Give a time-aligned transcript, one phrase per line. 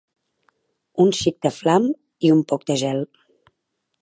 [1.05, 1.87] Un xic de flam
[2.29, 3.07] i un poc de gel.